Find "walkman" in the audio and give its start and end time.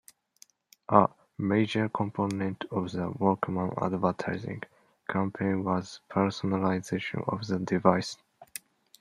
3.11-3.71